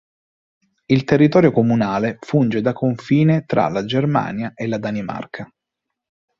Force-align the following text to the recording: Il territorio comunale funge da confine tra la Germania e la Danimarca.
Il 0.87 1.03
territorio 1.03 1.51
comunale 1.51 2.17
funge 2.21 2.59
da 2.61 2.73
confine 2.73 3.45
tra 3.45 3.69
la 3.69 3.85
Germania 3.85 4.53
e 4.55 4.65
la 4.65 4.79
Danimarca. 4.79 5.47